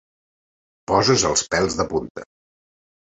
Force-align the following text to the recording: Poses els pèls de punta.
Poses 0.91 1.25
els 1.33 1.45
pèls 1.55 1.77
de 1.83 1.89
punta. 1.93 2.25